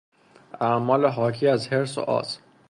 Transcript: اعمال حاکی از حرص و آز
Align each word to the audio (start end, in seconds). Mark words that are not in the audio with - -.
اعمال 0.61 1.05
حاکی 1.05 1.47
از 1.47 1.67
حرص 1.67 1.97
و 1.97 2.01
آز 2.01 2.39